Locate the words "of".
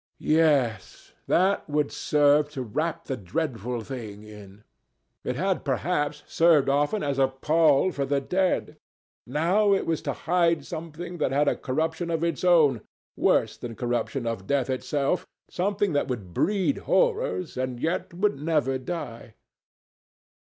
12.09-12.23, 14.25-14.47